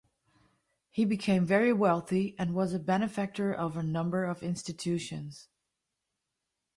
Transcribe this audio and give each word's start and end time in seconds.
He 0.89 1.05
became 1.05 1.45
very 1.45 1.71
wealthy 1.71 2.35
and 2.39 2.55
was 2.55 2.73
a 2.73 2.79
benefactor 2.79 3.53
of 3.53 3.77
a 3.77 3.83
number 3.83 4.25
of 4.25 4.41
institutions. 4.41 5.47